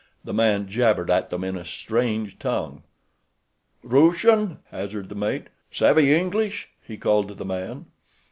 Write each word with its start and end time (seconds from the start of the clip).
The 0.23 0.33
man 0.33 0.67
jabbered 0.67 1.11
at 1.11 1.29
them 1.29 1.43
in 1.43 1.55
a 1.55 1.63
strange 1.63 2.39
tongue. 2.39 2.81
"Rooshun," 3.83 4.57
hazarded 4.71 5.09
the 5.09 5.13
mate. 5.15 5.45
"Savvy 5.69 6.11
English?" 6.15 6.69
he 6.81 6.97
called 6.97 7.27
to 7.27 7.35
the 7.35 7.45
man. 7.45 7.85